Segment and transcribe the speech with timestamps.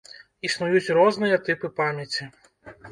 [0.49, 2.23] Існуюць розныя тыпы памяці.